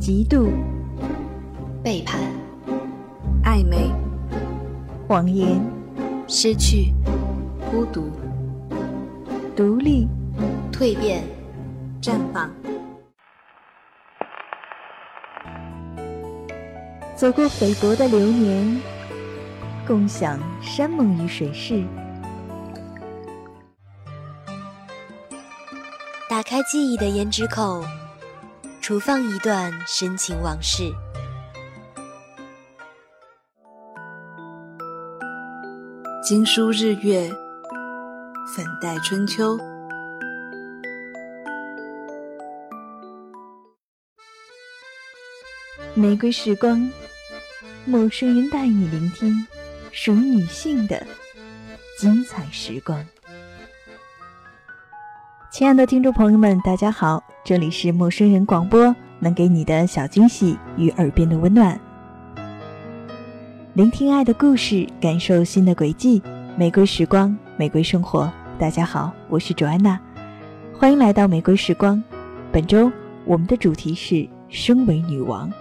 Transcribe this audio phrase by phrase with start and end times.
[0.00, 0.48] 嫉妒、
[1.84, 2.18] 背叛、
[3.44, 3.90] 暧昧、
[5.06, 5.60] 谎言、
[6.26, 6.94] 失去、
[7.70, 8.10] 孤独、
[9.54, 10.08] 独立、
[10.72, 11.22] 蜕变、
[12.00, 12.50] 绽放。
[17.14, 18.80] 走过菲薄的流年，
[19.86, 21.84] 共享山盟与水誓。
[26.26, 27.84] 打开记忆的胭脂扣，
[28.90, 30.92] 储放一段深情往事。
[36.20, 37.30] 经书日月，
[38.52, 39.56] 粉黛春秋。
[45.94, 46.90] 玫瑰时光，
[47.84, 49.46] 陌生人带你聆听
[49.92, 51.06] 属于女性的
[51.96, 53.06] 精彩时光。
[55.60, 61.78] 亲爱的听众朋友们，大家好，这里是陌生人广播，能给你的小惊喜与耳边的温暖。
[63.74, 66.22] 聆听爱的故事，感受新的轨迹。
[66.56, 68.32] 玫瑰时光，玫瑰生活。
[68.58, 70.00] 大家好，我是卓安娜，
[70.72, 72.02] 欢迎来到玫瑰时光。
[72.50, 72.90] 本周
[73.26, 75.52] 我们的主题是身为女王。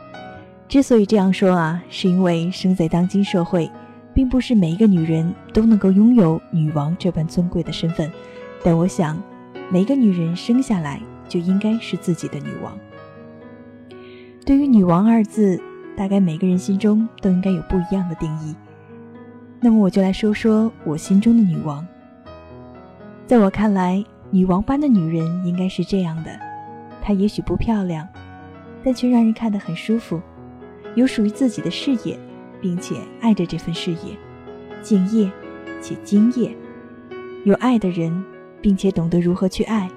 [0.70, 3.70] 之所以这样说啊，是因为生在当今社会，
[4.14, 8.10] 并不是每一个女人都能够拥有女王这般尊贵的身份。
[8.64, 9.22] 但我想，
[9.72, 12.76] 每个女人生下来就应该是自己的女王。
[14.44, 15.62] 对于“女王”二字，
[15.96, 18.56] 大概每个人心中都应该有不一样的定义。
[19.60, 21.86] 那么，我就来说说我心中的女王。
[23.28, 26.32] 在我看来，女王般的女人应该是这样的：
[27.00, 28.08] 她也许不漂亮，
[28.84, 30.20] 但却让人看得很舒服。
[30.96, 32.18] 有属于自己的事业，
[32.60, 34.18] 并且爱着这份事业，
[34.82, 35.32] 敬业
[35.80, 36.58] 且敬业，
[37.44, 38.24] 有爱的人，
[38.62, 39.90] 并且懂得如何去爱，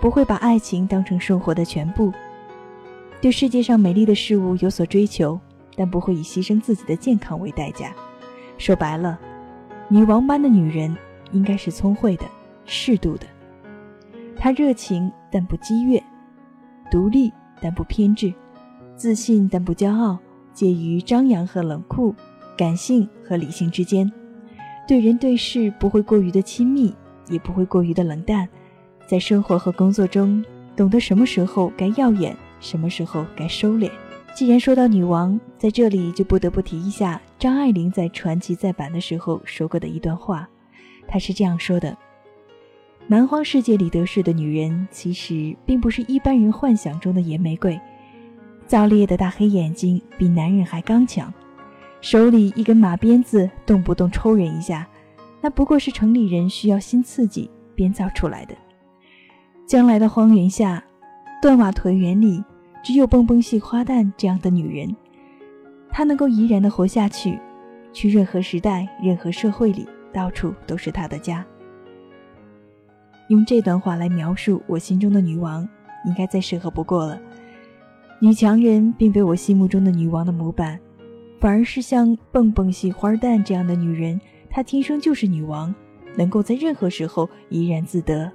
[0.00, 2.12] 不会把爱情当成生活的全部。
[3.20, 5.38] 对世界上美丽的事物有所追求，
[5.76, 7.94] 但不会以牺牲自己的健康为代价。
[8.58, 9.18] 说白了，
[9.88, 10.96] 女王般的女人
[11.30, 12.24] 应该是聪慧的、
[12.64, 13.26] 适度的。
[14.36, 16.02] 她热情但不激越，
[16.90, 18.32] 独立但不偏执。
[18.96, 20.18] 自信但不骄傲，
[20.52, 22.14] 介于张扬和冷酷、
[22.56, 24.10] 感性和理性之间，
[24.86, 26.94] 对人对事不会过于的亲密，
[27.28, 28.48] 也不会过于的冷淡，
[29.06, 30.44] 在生活和工作中
[30.76, 33.90] 懂得什么时候该耀眼，什么时候该收敛。
[34.34, 40.48] 既然说到女王，在这里就不得不提一下张爱玲在传奇再版的时候说过的一段话，
[41.06, 41.94] 她是这样说的
[43.06, 47.78] ：“蛮荒世界里得势的女人，其实并不是一般人幻想中的野玫瑰。”
[48.66, 51.30] 造烈的大黑眼睛比男人还刚强，
[52.00, 54.88] 手里一根马鞭子动不动抽人一下，
[55.42, 58.54] 那不过是城里人需要新刺激编造出来的。
[59.66, 60.82] 将来的荒原下，
[61.42, 62.42] 断瓦颓垣里，
[62.82, 64.94] 只有蹦蹦系花旦这样的女人，
[65.90, 67.38] 她能够怡然的活下去，
[67.92, 71.44] 去任何时代、任何社会里，到处都是她的家。
[73.28, 75.66] 用这段话来描述我心中的女王，
[76.06, 77.20] 应该再适合不过了。
[78.20, 80.78] 女强人并非我心目中的女王的模板，
[81.40, 84.20] 反而是像蹦蹦系花旦这样的女人，
[84.54, 85.74] 她天生就是女王，
[86.14, 88.30] 能够在任何时候怡然自得。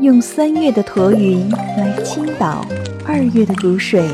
[0.00, 2.66] 用三月的驼云来倾倒
[3.06, 4.04] 二月的谷水，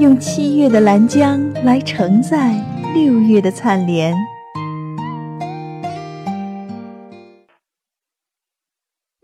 [0.00, 2.52] 用七月的兰江来承载
[2.92, 4.12] 六月的灿莲。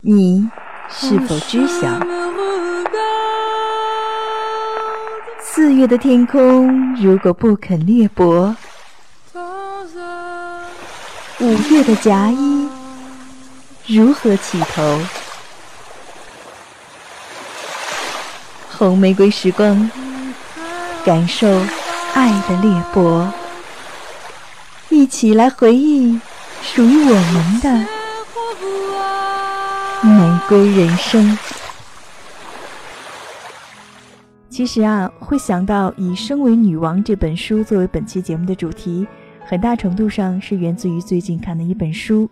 [0.00, 0.48] 你
[0.88, 1.98] 是否知晓，
[5.56, 8.54] 四月的天空如果不肯裂帛，
[11.40, 12.68] 五月的夹衣
[13.86, 15.00] 如何起头？
[18.76, 19.90] 红玫瑰时光，
[21.06, 21.48] 感受
[22.12, 23.26] 爱的裂帛，
[24.90, 26.20] 一起来回忆
[26.60, 27.70] 属于我们的。
[30.02, 31.38] 玫瑰人生。
[34.56, 39.06] 其实啊，会想到以《身为女王》这本书作为本期节目的主题，
[39.44, 42.26] 很大程度上是源自于最近看的一本书。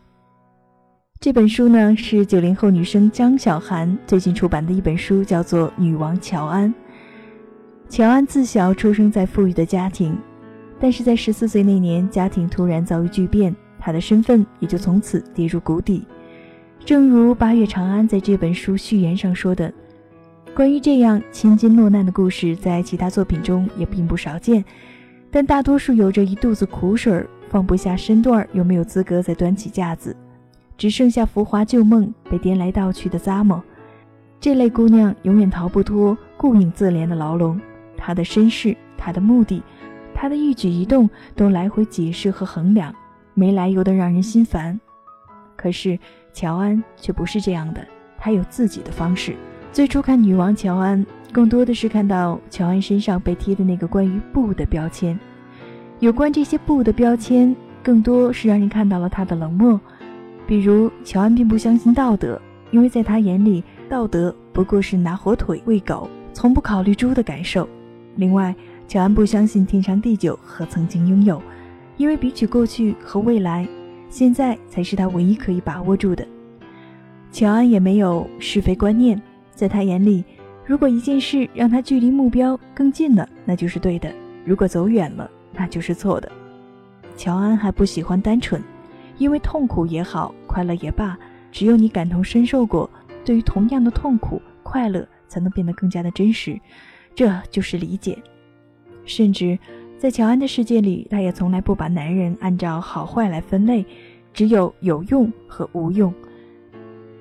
[1.20, 6.72] 这本书呢，是九零后女生张小涵最近出版的一本书，叫做《女王乔安》。
[7.90, 10.16] 乔安自小出生在富裕的家庭，
[10.80, 16.02] 但是在十四岁那年，家庭突然遭遇巨变，她的身份也就从此跌入谷底。
[16.86, 19.70] 正如八月长安在这本书序言上说的，
[20.54, 24.64] 关于这样千金落难的故事，在其他作品中也并不少见，
[25.28, 30.16] 但大多数有着一肚子苦水，放不下身段，又没有资格再端起架子。
[30.78, 33.60] 只剩下浮华旧梦被颠来倒去的咂摸。
[34.38, 37.60] 这类姑娘永远逃不脱顾影自怜的牢笼，
[37.96, 39.60] 她的身世、她的目的、
[40.14, 42.94] 她的一举一动都来回解释和衡量，
[43.34, 44.78] 没来由的让人心烦。
[45.56, 45.98] 可是
[46.32, 47.84] 乔安却不是这样的，
[48.16, 49.34] 她有自己的方式。
[49.74, 55.18] 最初看女王乔安，更多的是看到乔安身上被贴的那个关于“不”的标签。
[55.98, 59.80] 有关这些“不”的标签，更多是让人看到了她的冷漠。
[60.46, 62.40] 比如，乔安并不相信道德，
[62.70, 67.68] 因为在他眼里，道德不过是拿火腿喂狗，从不考虑猪的感受。
[68.14, 68.54] 另外，
[68.86, 71.42] 乔安不相信天长地久和曾经拥有，
[71.96, 73.66] 因为比起过去和未来，
[74.08, 76.24] 现在才是他唯一可以把握住的。
[77.32, 79.20] 乔安也没有是非观念，
[79.54, 80.24] 在他眼里，
[80.66, 84.10] 如果一件事让他距离目标更近了，那就是对的；
[84.44, 86.30] 如果走远了，那就是错的。
[87.16, 88.62] 乔安还不喜欢单纯。
[89.16, 91.16] 因为痛苦也好，快乐也罢，
[91.52, 92.90] 只有你感同身受过，
[93.24, 96.58] 对于同样的痛苦、快乐，才能变得更加的真实。
[97.14, 98.18] 这就是理解。
[99.04, 99.56] 甚至
[99.96, 103.86] 在乔安的世界里，他也从来不把男人按照好坏来分类，
[104.32, 106.12] 只有有用和无用。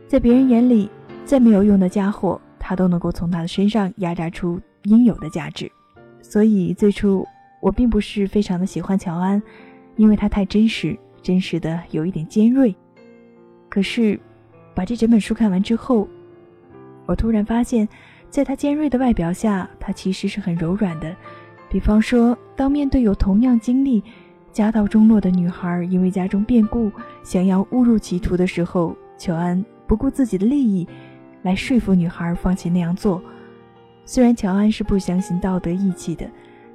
[0.07, 0.89] 在别人眼里，
[1.25, 5.71] 再没有用的家伙，他都能够从他的身上压榨出应有的价值。
[6.21, 7.25] 所以最初
[7.61, 9.41] 我并不是非常的喜欢乔安，
[9.95, 10.97] 因为他太真实。
[11.21, 12.75] 真实的有一点尖锐，
[13.69, 14.19] 可是，
[14.75, 16.05] 把这整本书看完之后，
[17.05, 17.87] 我突然发现，
[18.29, 21.15] 在他尖锐的外表下，他其实是很柔软的。
[21.69, 24.03] 比方说，当面对有同样经历、
[24.51, 26.91] 家道中落的女孩，因为家中变故
[27.23, 30.85] 想要误入歧途的时候，乔安不顾自己的利益，
[31.43, 33.21] 来说服女孩放弃那样做。
[34.05, 36.29] 虽然乔安是不相信道德义气的，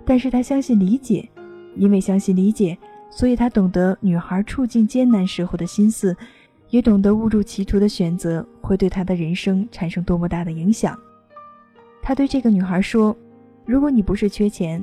[0.04, 1.28] 但是他相信理解，
[1.74, 2.78] 因为相信理解。
[3.10, 6.14] 所以他懂得女孩处境艰难时候的心思，
[6.68, 10.96] 也懂得误入歧途的选择会对他的人生产生多么大的影响。
[12.02, 13.16] 他对这个女孩说
[13.64, 14.82] ：“如果你不是缺钱，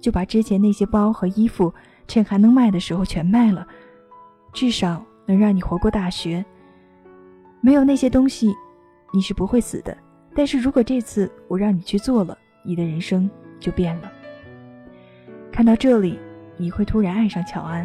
[0.00, 1.72] 就把之前那些包和衣服
[2.06, 3.66] 趁还能卖的时候全卖了，
[4.52, 6.44] 至少能让你活过大学。
[7.62, 8.54] 没有那些东西，
[9.12, 9.96] 你是不会死的。
[10.34, 13.30] 但是如果这次我让你去做了，你的人生
[13.60, 14.12] 就变了。”
[15.52, 16.18] 看到这里。
[16.58, 17.84] 你会突然爱上乔安，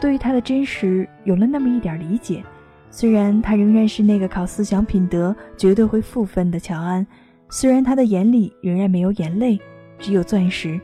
[0.00, 2.42] 对于他的真实有了那么一点理解。
[2.88, 7.06] 虽然他仍然是那个靠思想品德绝对会负分的乔安，
[7.50, 9.60] 虽然他的眼里仍然没有眼泪，
[9.98, 10.80] 只有钻石，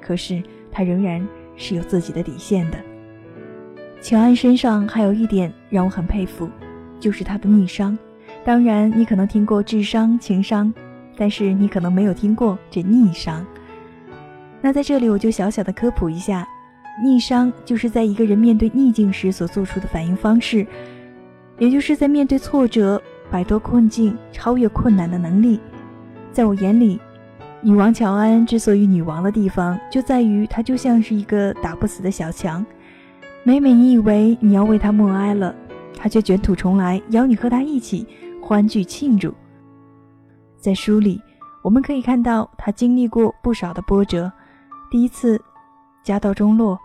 [0.00, 0.40] 可是
[0.70, 1.26] 他仍然
[1.56, 2.78] 是有自己的底线的。
[4.00, 6.48] 乔安身上还有一点让我很佩服，
[7.00, 7.98] 就是他的逆商。
[8.44, 10.72] 当然，你可能听过智商、情商，
[11.16, 13.44] 但是你可能没有听过这逆商。
[14.62, 16.46] 那在这里，我就小小的科普一下，
[17.02, 20.66] 逆商就是在一个人面对逆境时所做出的反应方式，
[21.58, 23.00] 也就是在面对挫折、
[23.30, 25.60] 摆脱困境、超越困难的能力。
[26.32, 26.98] 在我眼里，
[27.60, 32.64] 女王乔安之所以女王的地方，就在于她就像是一个打不死的小强。
[33.42, 35.54] 每每你以为你要为她默哀了，
[35.96, 38.06] 她却卷土重来，邀你和她一起
[38.50, 39.32] 欢聚庆祝。
[40.56, 41.22] 在书里，
[41.62, 44.28] 我们可以看到她经历过不少的波折。
[44.90, 45.40] 第一次，
[46.02, 46.76] 家道中落，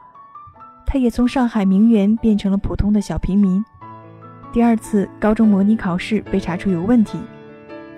[0.85, 3.65] 他也从上海名媛变成了普通的小平民。
[4.53, 7.17] 第二次，高中模拟考试被查出有问题，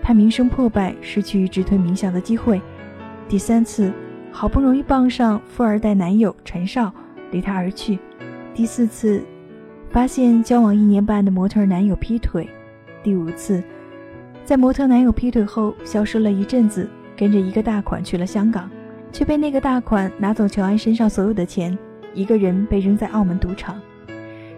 [0.02, 2.62] 他名声破败，失去直推名校的机会。
[3.28, 3.92] 第三次，
[4.32, 6.90] 好不容易傍上富二代男友陈少，
[7.32, 8.00] 离他而去。
[8.54, 9.22] 第四次，
[9.92, 12.50] 发现交往一年半的模特男友劈腿。
[13.08, 13.64] 第五次，
[14.44, 18.70] 在模特男友劈腿后消失了一阵子，跟着一个大款去了香港。
[19.14, 21.78] 却被那个大款拿走乔安身上所有的钱，
[22.14, 23.80] 一个人被扔在澳门赌场。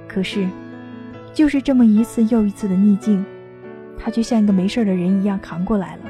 [0.08, 0.50] 可是，
[1.32, 3.24] 就是这么一次又一次的逆境，
[4.00, 6.02] 他却像一个没事的人一样扛过来了。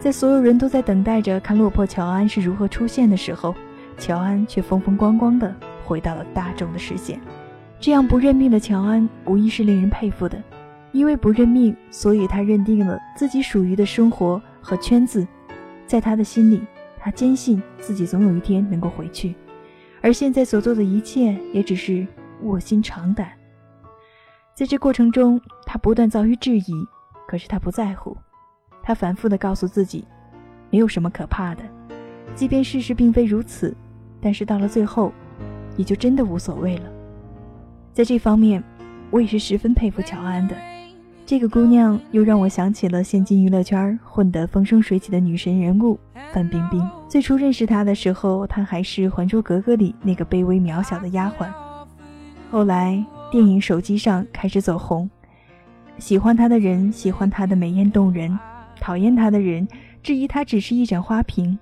[0.00, 3.54] 在所有人都在等待着看落魄乔安是如何出现的时候，
[3.96, 7.20] 乔安却风风光光的回到了大众的视线。
[7.78, 10.36] 这样不认命的乔安，无疑是令人佩服的。
[10.94, 15.26] 因为不认命，所以他认定了自己属于的生活和圈子，
[15.88, 16.62] 在他的心里。
[16.96, 19.34] 他坚信自己总有一天能够回去，
[20.00, 22.06] 而现在所做的一切也只是
[22.44, 23.30] 卧薪尝胆。
[24.54, 26.72] 在这过程中，他不断遭遇质疑，
[27.28, 28.16] 可是他不在乎。
[28.82, 30.06] 他反复地告诉自己，
[30.70, 31.62] 没有什么可怕的。
[32.34, 33.76] 即便事实并非如此，
[34.20, 35.12] 但是到了最后，
[35.76, 36.90] 也就真的无所谓了。
[37.92, 38.64] 在这方面，
[39.10, 40.56] 我也是十分佩服乔安的。
[41.26, 45.98] 这个姑娘又让我想起了现今娱乐圈混得风生水起的女神人物
[46.34, 46.86] 范冰冰。
[47.08, 51.48] 最初认识她的时候，她还是《还珠格格》里那个卑微渺小的丫鬟。
[52.50, 53.02] 后来
[53.32, 55.08] 电影、手机上开始走红。
[55.98, 58.38] 喜欢她的人喜欢她的美艳动人，
[58.78, 59.66] 讨厌她的人
[60.02, 61.58] 质疑她只是一盏花瓶。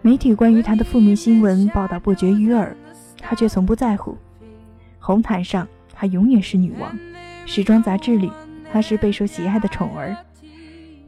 [0.00, 2.76] 媒体关于她的负面新闻报道不绝于耳，
[3.20, 4.16] 她却从不在乎。
[5.00, 6.88] 红毯上，她永远是女王；
[7.46, 8.30] 时装杂志里，
[8.72, 10.16] 她是备受喜爱的宠儿。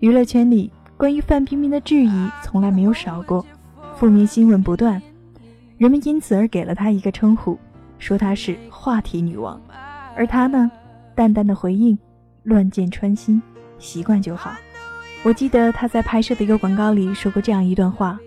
[0.00, 3.44] 娱乐圈里，关于范冰冰的质疑从来没有少过，
[3.96, 5.00] 负面新闻不断，
[5.76, 7.58] 人们因此而给了她一个称呼，
[7.98, 9.60] 说她是“话题女王”。
[10.16, 10.70] 而她呢，
[11.14, 11.98] 淡淡的回应
[12.44, 13.42] ：“乱箭穿心，
[13.78, 14.52] 习惯就好。”
[15.24, 18.18] 我记得她在拍摄的一个广告里说过这样一段话：“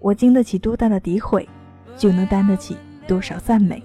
[0.00, 1.48] 我经得起多大的诋毁，
[1.96, 2.76] 就能担得起
[3.06, 3.82] 多少赞美。”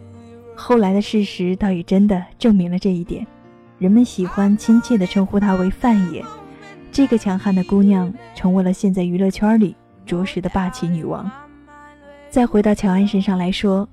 [0.56, 3.26] 后来的事实倒也真的证明了这一点，
[3.80, 6.24] 人们喜欢亲切地称呼她为范爷。
[6.92, 11.30] 这个强悍的姑娘成为了现在娱乐圈里着实的霸气女王。
[12.30, 13.88] 再回到乔安身上来说，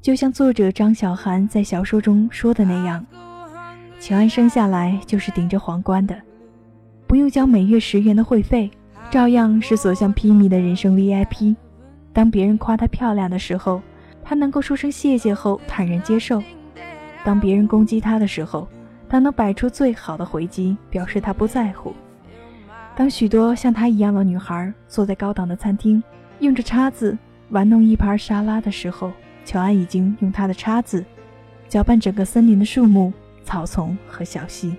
[0.00, 3.04] 就像作者张小涵在小说中说的那样，
[3.98, 6.16] 乔安生下来就是顶着皇冠的，
[7.06, 8.70] 不用交每月十元的会费，
[9.10, 11.56] 照样是所向披靡的人生 VIP。
[12.12, 13.82] 当别人夸她漂亮的时候，
[14.22, 16.40] 她能够说声谢谢后坦然接受，
[17.24, 18.68] 当别人攻击她的时候，
[19.12, 21.94] 他能摆出最好的回击，表示他不在乎。
[22.96, 26.02] 当许多像他一样的女孩坐在高档的餐厅，
[26.38, 27.18] 用着叉子
[27.50, 29.12] 玩弄一盘沙拉的时候，
[29.44, 31.04] 乔安已经用他的叉子
[31.68, 33.12] 搅拌整个森林的树木、
[33.44, 34.74] 草丛和小溪。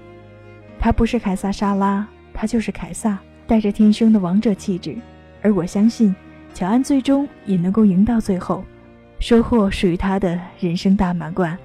[0.79, 4.97] 他不是凯撒沙拉，他就是凯撒，带着天生的王者气质。
[5.43, 6.15] 而我相信，
[6.55, 8.63] 乔安最终也能够赢到最后。
[9.19, 11.55] 收获属于她的人生大满贯。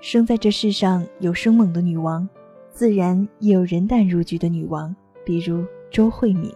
[0.00, 2.28] 生在这世上有生猛的女王，
[2.70, 6.52] 自然也有人淡如菊的女王，比如周慧敏。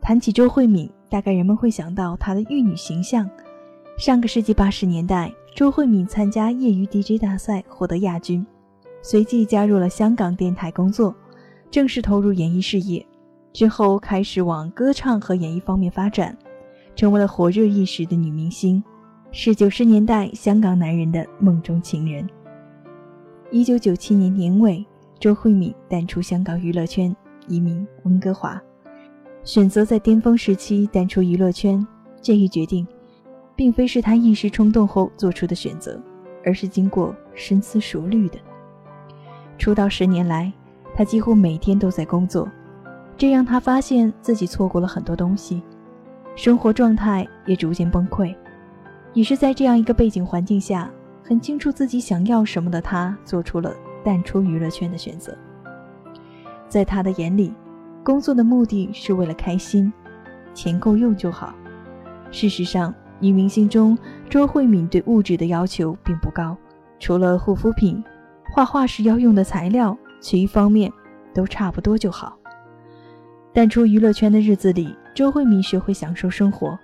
[0.00, 3.28] 谈起周慧敏，大概人们会想到她的玉女形象。
[3.98, 8.46] 上个世纪八十年代，周慧敏参加业余 DJ 大赛获得亚军，
[9.02, 11.14] 随即加入了香港电台工作，
[11.70, 13.04] 正式投入演艺事业。
[13.52, 16.36] 之后开始往歌唱和演艺方面发展。
[16.96, 18.82] 成为了火热一时的女明星，
[19.30, 22.26] 是九十年代香港男人的梦中情人。
[23.50, 24.84] 一九九七年年尾，
[25.20, 27.14] 周慧敏淡出香港娱乐圈，
[27.46, 28.60] 移民温哥华，
[29.44, 31.86] 选择在巅峰时期淡出娱乐圈。
[32.22, 32.86] 这一决定，
[33.54, 36.00] 并非是她一时冲动后做出的选择，
[36.44, 38.38] 而是经过深思熟虑的。
[39.58, 40.50] 出道十年来，
[40.94, 42.48] 她几乎每天都在工作，
[43.16, 45.62] 这让她发现自己错过了很多东西。
[46.34, 48.34] 生活状态也逐渐崩溃，
[49.18, 50.88] 也是在这样一个背景环境下，
[51.24, 55.36] 很清楚自己想要什么的他，做出了淡出娱乐圈的选择。
[56.68, 57.52] 在他的眼里，
[58.04, 59.92] 工作的目的是为了开心，
[60.54, 61.52] 钱够用就好。
[62.30, 63.98] 事实上，女明星中，
[64.30, 66.56] 周慧敏对物质的要求并不高，
[67.00, 68.00] 除了护肤品、
[68.54, 70.92] 画画时要用的材料，其余方面
[71.34, 72.38] 都差不多就好。
[73.52, 74.94] 淡出娱乐圈的日子里。
[75.12, 76.78] 周慧敏学会享受生活，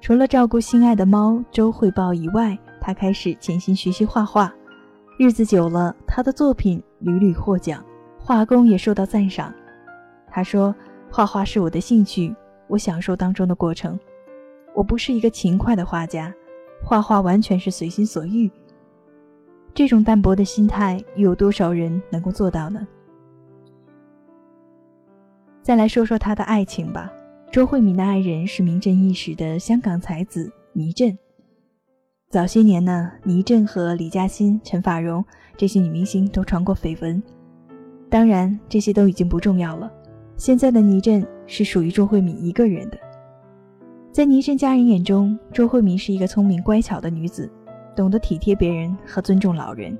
[0.00, 4.52] 除了照顾心爱的猫周慧豹以外，他开始潜心学习画画。
[5.18, 7.84] 日子久了，他的作品屡屡获奖，
[8.18, 9.52] 画工也受到赞赏。
[10.26, 10.74] 他说
[11.12, 12.34] ：“画画是我的兴趣，
[12.66, 14.00] 我享受当中的过程。
[14.74, 16.32] 我不是一个勤快的画家，
[16.82, 18.50] 画画完全是随心所欲。”
[19.74, 22.88] 这种淡泊的心态，有多少人能够做到呢？
[25.62, 27.12] 再来说说他的爱情吧。
[27.52, 31.18] 周慧敏的爱人是名震一时的香港才子倪震。
[32.30, 35.24] 早些年呢，倪震和李嘉欣、陈法蓉
[35.56, 37.20] 这些女明星都传过绯闻。
[38.08, 39.90] 当然，这些都已经不重要了。
[40.36, 42.96] 现在的倪震是属于周慧敏一个人的。
[44.12, 47.50] 在倪震家人眼中，周慧敏是一个聪明乖巧的女子，
[47.96, 49.98] 懂得体贴别人和尊重老人。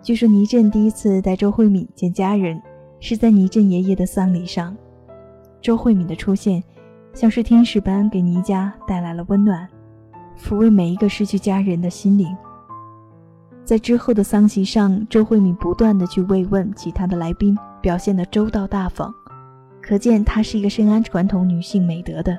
[0.00, 2.58] 据说倪震第一次带周慧敏见家人。
[3.02, 4.76] 是在倪震爷爷的丧礼上，
[5.62, 6.62] 周慧敏的出现，
[7.12, 9.68] 像是天使般给倪家带来了温暖，
[10.38, 12.34] 抚慰每一个失去家人的心灵。
[13.64, 19.12] 在之后的丧席上，周慧敏不断的去慰问其他的来宾，表现的周到大方，
[19.82, 22.36] 可见她是一个深谙传统女性美德的。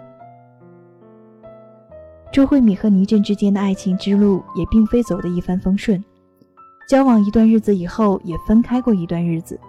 [2.32, 6.04] 周慧敏和倪震之间的爱情之路也并非走得一帆风顺，
[6.88, 9.60] 交往一段日子以后，也分开过一段日子。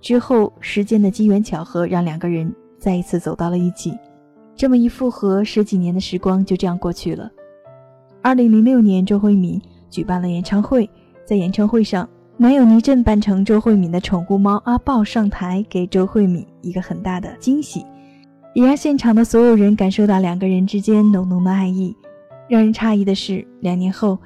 [0.00, 3.96] 之后，时间的机缘巧合让两个人再一次走到了一起。
[4.56, 7.30] 这么一复合，十几年的时光就这样过去了。
[8.22, 10.88] 二零零六年，周慧敏举办了演唱会，
[11.26, 17.84] 在演唱会上，男友倪震扮成周慧敏的宠物猫阿豹上台，给周慧敏一个很大的惊喜，
[18.54, 21.94] 也让现场的所有人感受到两个人之间浓浓的爱意。
[22.48, 24.18] 让人诧异的是，两年后，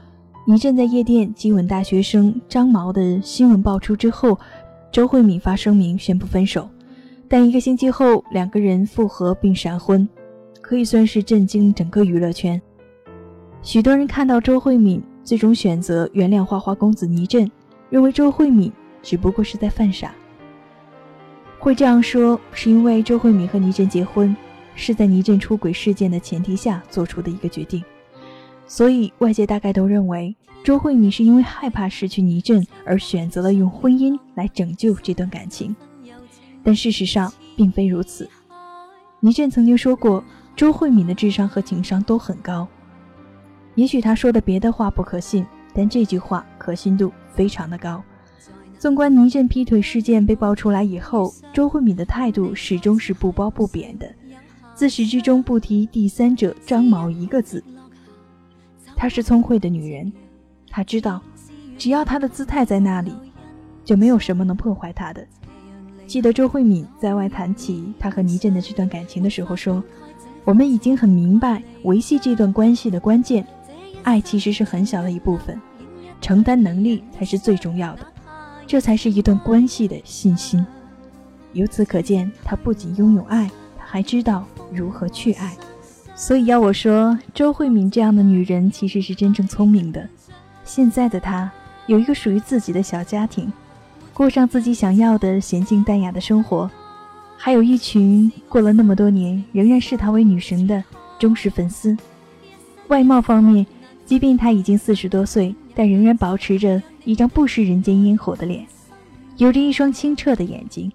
[0.46, 4.38] 倪震在夜店激吻大学生张毛的新闻爆出之后，
[4.92, 6.68] 周慧敏发声明宣布分手。
[7.28, 10.08] 但一个星期后，两个人复合并闪婚，
[10.68, 12.60] 可以算是震惊整个娱乐圈。
[13.62, 17.50] 许多人看到周慧敏最终选择原谅花花公子倪震，
[17.88, 18.70] 认为周慧敏
[19.02, 20.14] 只不过是在犯傻。
[21.58, 24.36] 会这样说，是因为周慧敏和倪震结婚
[24.74, 27.82] 是在倪震出轨事件的前提下做出的一个决定，
[28.66, 35.74] 所以外界大概都认为周慧敏是因为害怕失去倪震而选择了用婚姻来拯救这段感情。
[36.62, 38.28] 但事实上并非如此。
[39.20, 40.22] 倪震曾经说过，
[40.58, 42.66] 周慧敏的智商和情商都很高。
[43.76, 48.02] 也许他说的别的话不可信，但这句话可信度非常的高。
[48.76, 54.12] 纵观倪震劈腿事件被爆出来以后，周慧敏的态度始终是不褒不贬的，
[54.74, 57.62] 自始至终不提第三者张某一个字。
[58.96, 60.12] 她是聪慧的女人，
[60.70, 61.22] 她知道，
[61.78, 63.12] 只要她的姿态在那里，
[63.84, 65.24] 就没有什么能破坏她的。
[66.04, 69.80] 记得周慧敏在外谈起她和倪震的这段感情的时候说
[70.48, 73.46] ：“我们已经很明白维系这段关系的关键，
[74.02, 75.60] 爱其实是很小的一部分，
[76.22, 78.06] 承担能力才是最重要的，
[78.66, 80.66] 这才是一段关系的信心。
[81.52, 85.54] 由此可见，她不仅拥有爱，她还知道如何去爱。
[86.14, 90.08] 所以要我说，周慧敏这样的女人其实是真正聪明的。
[90.64, 91.52] 现在的她
[91.86, 93.52] 有一个属于自己的小家庭。”
[94.14, 96.70] 过上自己想要的娴静淡雅的生活，
[97.40, 100.82] 还有一群过了那么多年仍然视她为女神的
[101.18, 101.96] 忠实粉丝。
[102.88, 103.64] 外貌方面，
[104.04, 108.66] 即便她已经四十多岁，但仍然保持着一张不食人间烟火的脸，
[109.36, 110.90] 有着一双清澈的眼睛。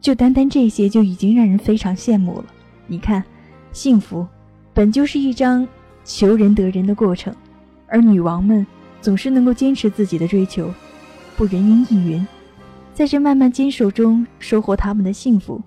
[0.00, 2.44] 就单单这些，就已经让人非常羡慕了。
[2.86, 3.24] 你看，
[3.72, 4.24] 幸福
[4.72, 5.66] 本就是一张
[6.04, 7.34] 求人得人的过程，
[7.88, 8.64] 而女王们
[9.02, 10.72] 总是能够坚持自己的追求，
[11.36, 12.26] 不人云亦云。
[12.96, 15.60] 在这慢慢坚守中收获他们的幸福。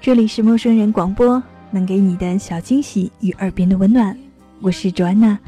[0.00, 4.18] 这里是陌生人广播，能给你的小惊喜与耳边的温暖。
[4.60, 5.38] 我是卓安娜，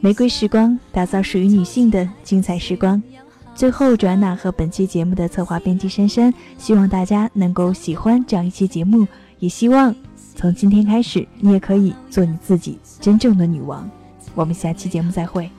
[0.00, 3.02] 玫瑰时光打造属于女性的精彩时光。
[3.54, 9.06] 最后，卓安娜和本期节目的策划编辑珊珊，希望大家能够喜欢这样一期节目，
[9.38, 9.94] 也希望
[10.34, 13.86] 从今天开始，你也可以做你自己真正的女王。
[14.34, 15.50] 我们下期节目再会。